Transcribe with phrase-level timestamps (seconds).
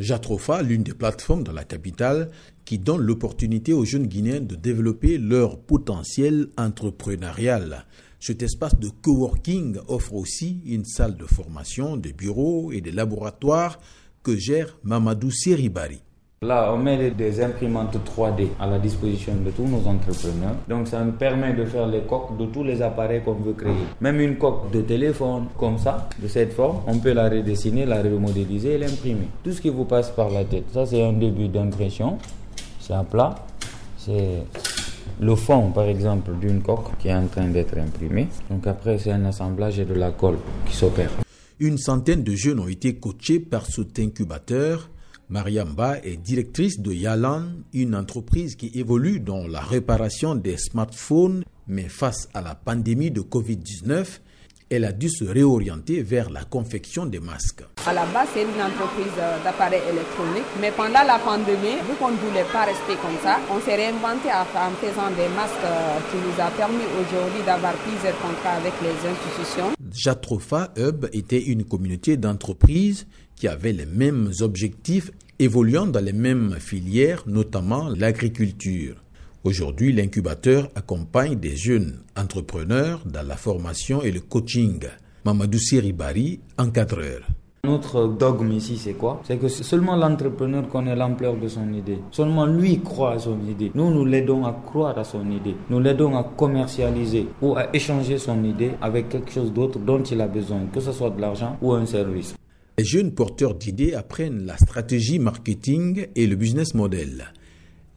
[0.00, 2.30] Jatrofa, l'une des plateformes dans la capitale,
[2.64, 7.84] qui donne l'opportunité aux jeunes Guinéens de développer leur potentiel entrepreneurial.
[8.18, 13.78] Cet espace de coworking offre aussi une salle de formation, des bureaux et des laboratoires
[14.22, 16.00] que gère Mamadou Seribari.
[16.42, 20.56] Là, on met des imprimantes 3D à la disposition de tous nos entrepreneurs.
[20.66, 23.74] Donc, ça nous permet de faire les coques de tous les appareils qu'on veut créer.
[24.00, 28.00] Même une coque de téléphone, comme ça, de cette forme, on peut la redessiner, la
[28.00, 29.28] remodéliser et l'imprimer.
[29.44, 30.64] Tout ce qui vous passe par la tête.
[30.72, 32.16] Ça, c'est un début d'impression.
[32.80, 33.34] C'est un plat.
[33.98, 34.44] C'est
[35.20, 38.28] le fond, par exemple, d'une coque qui est en train d'être imprimée.
[38.48, 41.10] Donc, après, c'est un assemblage et de la colle qui s'opère.
[41.58, 44.88] Une centaine de jeunes ont été coachés par cet incubateur
[45.30, 51.88] Mariamba est directrice de Yalan, une entreprise qui évolue dans la réparation des smartphones, mais
[51.88, 54.18] face à la pandémie de Covid-19,
[54.70, 57.62] elle a dû se réorienter vers la confection des masques.
[57.86, 62.16] À la base, c'est une entreprise d'appareils électroniques, mais pendant la pandémie, vu qu'on ne
[62.16, 65.70] voulait pas rester comme ça, on s'est réinventé en faisant des masques
[66.10, 69.70] qui nous a permis aujourd'hui d'avoir plusieurs contrats avec les institutions.
[69.92, 75.10] Jatrofa Hub était une communauté d'entreprises qui avaient les mêmes objectifs
[75.40, 78.96] évoluant dans les mêmes filières, notamment l'agriculture.
[79.42, 84.84] Aujourd'hui, l'incubateur accompagne des jeunes entrepreneurs dans la formation et le coaching.
[85.24, 87.22] Mamadou Siribari, encadreur.
[87.64, 89.22] Notre dogme ici, c'est quoi?
[89.24, 91.98] C'est que seulement l'entrepreneur connaît l'ampleur de son idée.
[92.10, 93.70] Seulement lui croit à son idée.
[93.74, 95.56] Nous, nous l'aidons à croire à son idée.
[95.70, 100.20] Nous l'aidons à commercialiser ou à échanger son idée avec quelque chose d'autre dont il
[100.20, 102.34] a besoin, que ce soit de l'argent ou un service.
[102.80, 107.34] Les jeunes porteurs d'idées apprennent la stratégie marketing et le business model.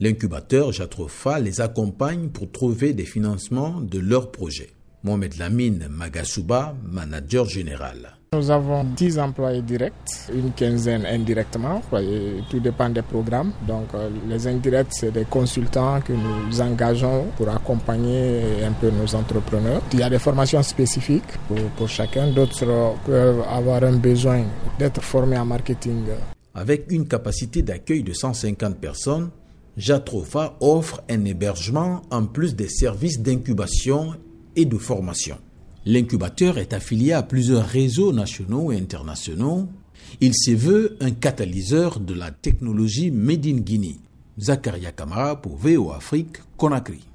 [0.00, 4.72] L'incubateur Jatrofa les accompagne pour trouver des financements de leurs projets.
[5.04, 8.16] Mohamed Lamine Magasuba, manager général.
[8.34, 11.82] Nous avons 10 employés directs, une quinzaine indirectement,
[12.48, 13.52] tout dépend des programmes.
[13.66, 19.12] Donc euh, les indirects, c'est des consultants que nous engageons pour accompagner un peu nos
[19.14, 19.82] entrepreneurs.
[19.92, 22.64] Il y a des formations spécifiques pour, pour chacun, d'autres
[23.04, 24.44] peuvent avoir un besoin
[24.78, 26.04] d'être formés en marketing.
[26.54, 29.30] Avec une capacité d'accueil de 150 personnes,
[29.76, 34.12] Jatrofa offre un hébergement en plus des services d'incubation
[34.56, 35.38] et de formation.
[35.84, 39.68] L'incubateur est affilié à plusieurs réseaux nationaux et internationaux.
[40.20, 43.96] Il se veut un catalyseur de la technologie Made in Guinea.
[44.38, 47.04] Zakaria Kamara pour VO Afrique, Conakry.